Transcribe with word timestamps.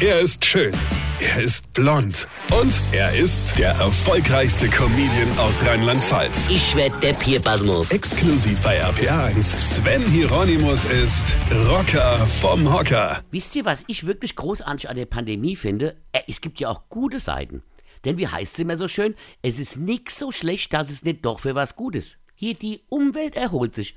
Er 0.00 0.20
ist 0.20 0.44
schön. 0.44 0.74
Er 1.20 1.42
ist 1.42 1.72
blond. 1.72 2.28
Und 2.52 2.72
er 2.92 3.16
ist 3.16 3.58
der 3.58 3.70
erfolgreichste 3.70 4.68
Comedian 4.68 5.38
aus 5.38 5.64
Rheinland-Pfalz. 5.64 6.48
Ich 6.48 6.76
werd 6.76 7.02
der 7.02 7.14
Pierpasmus. 7.14 7.90
Exklusiv 7.90 8.60
bei 8.60 8.82
RPA1. 8.84 9.58
Sven 9.58 10.06
Hieronymus 10.10 10.84
ist 10.84 11.36
Rocker 11.70 12.18
vom 12.26 12.70
Hocker. 12.70 13.22
Wisst 13.30 13.56
ihr, 13.56 13.64
was 13.64 13.84
ich 13.86 14.06
wirklich 14.06 14.36
großartig 14.36 14.88
an 14.90 14.96
der 14.96 15.06
Pandemie 15.06 15.56
finde? 15.56 15.96
Äh, 16.12 16.20
Es 16.28 16.42
gibt 16.42 16.60
ja 16.60 16.68
auch 16.68 16.88
gute 16.90 17.18
Seiten. 17.18 17.62
Denn 18.04 18.18
wie 18.18 18.28
heißt 18.28 18.52
es 18.54 18.58
immer 18.58 18.76
so 18.76 18.88
schön? 18.88 19.14
Es 19.40 19.58
ist 19.58 19.78
nix 19.78 20.18
so 20.18 20.30
schlecht, 20.30 20.74
dass 20.74 20.90
es 20.90 21.04
nicht 21.04 21.24
doch 21.24 21.40
für 21.40 21.54
was 21.54 21.74
Gutes. 21.74 22.18
Hier 22.34 22.52
die 22.52 22.82
Umwelt 22.90 23.34
erholt 23.34 23.74
sich. 23.74 23.94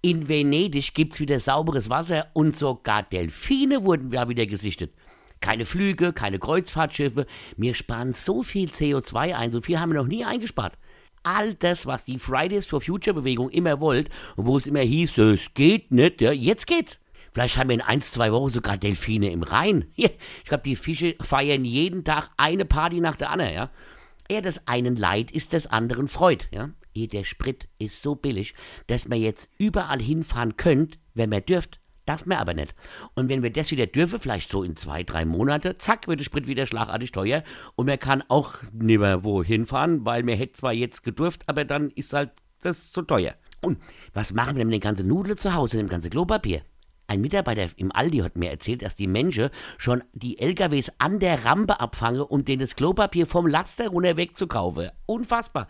In 0.00 0.28
Venedig 0.30 0.94
gibt's 0.94 1.20
wieder 1.20 1.38
sauberes 1.38 1.90
Wasser 1.90 2.28
und 2.32 2.56
sogar 2.56 3.02
Delfine 3.02 3.84
wurden 3.84 4.12
wieder 4.12 4.46
gesichtet. 4.46 4.94
Keine 5.42 5.66
Flüge, 5.66 6.12
keine 6.12 6.38
Kreuzfahrtschiffe. 6.38 7.26
Wir 7.56 7.74
sparen 7.74 8.14
so 8.14 8.42
viel 8.42 8.70
CO2 8.70 9.34
ein, 9.34 9.50
so 9.50 9.60
viel 9.60 9.78
haben 9.78 9.92
wir 9.92 10.00
noch 10.00 10.08
nie 10.08 10.24
eingespart. 10.24 10.78
All 11.24 11.52
das, 11.54 11.84
was 11.84 12.04
die 12.04 12.18
Fridays 12.18 12.66
for 12.66 12.80
Future 12.80 13.14
Bewegung 13.14 13.50
immer 13.50 13.80
wollt 13.80 14.08
und 14.36 14.46
wo 14.46 14.56
es 14.56 14.66
immer 14.66 14.80
hieß, 14.80 15.14
das 15.14 15.40
geht 15.54 15.90
nicht, 15.90 16.20
ja, 16.20 16.32
jetzt 16.32 16.66
geht's. 16.66 17.00
Vielleicht 17.32 17.56
haben 17.56 17.70
wir 17.70 17.74
in 17.74 17.80
ein, 17.80 18.00
zwei 18.02 18.30
Wochen 18.30 18.50
sogar 18.50 18.76
Delfine 18.76 19.30
im 19.30 19.42
Rhein. 19.42 19.86
Ich 19.96 20.44
glaube, 20.44 20.62
die 20.64 20.76
Fische 20.76 21.16
feiern 21.20 21.64
jeden 21.64 22.04
Tag 22.04 22.30
eine 22.36 22.64
Party 22.64 23.00
nach 23.00 23.16
der 23.16 23.30
anderen, 23.30 23.54
ja. 23.54 23.70
Ja, 24.30 24.40
des 24.40 24.68
einen 24.68 24.96
Leid 24.96 25.30
ist 25.30 25.52
des 25.52 25.66
anderen 25.66 26.08
Freud, 26.08 26.46
ja. 26.52 26.70
Der 26.94 27.24
Sprit 27.24 27.68
ist 27.78 28.00
so 28.02 28.14
billig, 28.14 28.54
dass 28.86 29.08
man 29.08 29.18
jetzt 29.18 29.50
überall 29.58 30.00
hinfahren 30.00 30.56
könnt, 30.56 30.98
wenn 31.14 31.30
man 31.30 31.44
dürft. 31.44 31.81
Darf 32.12 32.26
man 32.26 32.36
aber 32.36 32.52
nicht. 32.52 32.74
Und 33.14 33.30
wenn 33.30 33.42
wir 33.42 33.48
das 33.48 33.70
wieder 33.70 33.86
dürfen, 33.86 34.18
vielleicht 34.18 34.50
so 34.50 34.62
in 34.62 34.76
zwei, 34.76 35.02
drei 35.02 35.24
Monate, 35.24 35.78
zack, 35.78 36.08
wird 36.08 36.20
der 36.20 36.26
Sprit 36.26 36.46
wieder 36.46 36.66
schlagartig 36.66 37.10
teuer. 37.10 37.42
Und 37.74 37.86
man 37.86 37.98
kann 37.98 38.22
auch 38.28 38.56
nicht 38.70 38.98
mehr 38.98 39.24
wohin 39.24 39.64
fahren, 39.64 40.04
weil 40.04 40.22
man 40.22 40.36
hätte 40.36 40.52
zwar 40.52 40.74
jetzt 40.74 41.04
gedurft, 41.04 41.44
aber 41.46 41.64
dann 41.64 41.88
ist 41.88 42.12
halt 42.12 42.32
das 42.60 42.92
zu 42.92 43.00
teuer. 43.00 43.34
Und 43.64 43.78
was 44.12 44.34
machen 44.34 44.56
wir 44.56 44.66
mit 44.66 44.74
den 44.74 44.82
ganzen 44.82 45.08
Nudeln 45.08 45.38
zu 45.38 45.54
Hause, 45.54 45.78
dem 45.78 45.88
ganzen 45.88 46.10
Klopapier? 46.10 46.60
Ein 47.06 47.22
Mitarbeiter 47.22 47.66
im 47.76 47.90
Aldi 47.90 48.18
hat 48.18 48.36
mir 48.36 48.50
erzählt, 48.50 48.82
dass 48.82 48.94
die 48.94 49.06
Menschen 49.06 49.48
schon 49.78 50.04
die 50.12 50.38
LKWs 50.38 50.92
an 50.98 51.18
der 51.18 51.46
Rampe 51.46 51.80
abfangen, 51.80 52.20
um 52.20 52.44
denen 52.44 52.60
das 52.60 52.76
Klopapier 52.76 53.24
vom 53.24 53.46
Laster 53.46 53.88
runter 53.88 54.18
wegzukaufen. 54.18 54.90
Unfassbar. 55.06 55.66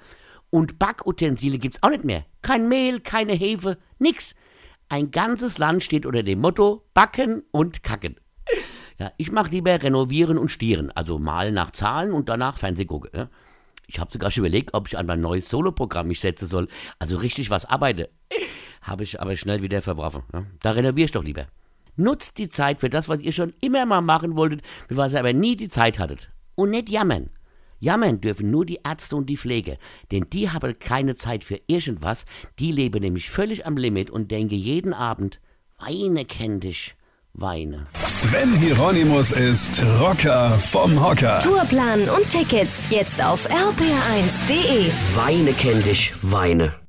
Und 0.51 0.81
Backutensilien 0.81 1.61
gibt's 1.61 1.81
auch 1.84 1.91
nicht 1.91 2.05
mehr. 2.05 2.27
Kein 2.43 2.69
Mehl, 2.69 2.99
keine 2.99 3.33
Hefe, 3.33 3.79
nix. 4.01 4.34
Ein 4.93 5.11
ganzes 5.11 5.57
Land 5.57 5.83
steht 5.83 6.05
unter 6.05 6.23
dem 6.23 6.41
Motto 6.41 6.85
Backen 6.93 7.45
und 7.51 7.83
Kacken. 7.83 8.17
Ja, 8.99 9.11
ich 9.17 9.33
mache 9.33 9.49
lieber 9.49 9.83
renovieren 9.83 10.37
und 10.37 10.51
stieren, 10.51 10.91
also 10.91 11.19
malen 11.19 11.55
nach 11.55 11.71
Zahlen 11.71 12.12
und 12.12 12.29
danach 12.29 12.59
Fernseh 12.59 12.84
gucken. 12.84 13.11
Ja. 13.15 13.31
Ich 13.87 13.99
habe 13.99 14.12
sogar 14.12 14.31
schon 14.31 14.45
überlegt, 14.45 14.75
ob 14.75 14.89
ich 14.89 14.99
an 14.99 15.07
mein 15.07 15.23
neues 15.23 15.49
Soloprogramm 15.49 16.09
mich 16.09 16.21
setzen 16.21 16.47
soll, 16.47 16.69
also 16.99 17.17
richtig 17.17 17.49
was 17.49 17.65
arbeite. 17.65 18.11
Habe 18.83 19.05
ich 19.05 19.19
aber 19.19 19.34
schnell 19.39 19.62
wieder 19.62 19.81
verworfen. 19.81 20.25
Ja. 20.31 20.45
Da 20.61 20.73
renoviere 20.73 21.06
ich 21.06 21.12
doch 21.12 21.25
lieber. 21.25 21.47
Nutzt 21.97 22.37
die 22.37 22.51
Zeit 22.51 22.81
für 22.81 22.91
das, 22.91 23.09
was 23.09 23.23
ihr 23.23 23.33
schon 23.33 23.55
immer 23.62 23.87
mal 23.87 24.03
machen 24.03 24.37
wolltet, 24.37 24.61
für 24.89 24.99
was 24.99 25.15
ihr 25.15 25.21
aber 25.21 25.33
nie 25.33 25.56
die 25.56 25.71
Zeit 25.71 25.99
hattet. 25.99 26.31
Und 26.55 26.69
nicht 26.69 26.91
jammern. 26.91 27.31
Jammern 27.83 28.20
dürfen 28.20 28.50
nur 28.50 28.64
die 28.64 28.78
Ärzte 28.84 29.16
und 29.16 29.27
die 29.27 29.36
Pflege, 29.36 29.77
denn 30.12 30.27
die 30.33 30.48
haben 30.48 30.78
keine 30.78 31.16
Zeit 31.16 31.42
für 31.42 31.58
irgendwas, 31.66 32.25
die 32.61 32.70
leben 32.70 33.00
nämlich 33.00 33.28
völlig 33.28 33.66
am 33.66 33.77
Limit 33.77 34.08
und 34.08 34.30
denken 34.30 34.55
jeden 34.55 34.94
Abend, 34.94 35.41
weine 35.80 36.25
kenn 36.25 36.60
dich, 36.60 36.94
weine. 37.33 37.88
Sven 37.94 38.55
Hieronymus 38.55 39.33
ist 39.33 39.83
Rocker 39.98 40.50
vom 40.60 41.05
Hocker. 41.05 41.41
Tourplan 41.42 42.08
und 42.08 42.30
Tickets 42.30 42.86
jetzt 42.91 43.20
auf 43.20 43.50
rpr1.de. 43.50 44.92
Weine 45.16 45.53
kenn 45.53 45.83
dich, 45.83 46.12
weine. 46.22 46.81